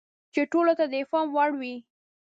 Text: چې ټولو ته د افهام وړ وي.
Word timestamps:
چې 0.33 0.41
ټولو 0.51 0.71
ته 0.79 0.85
د 0.91 0.93
افهام 1.03 1.27
وړ 1.35 1.49
وي. 1.59 1.75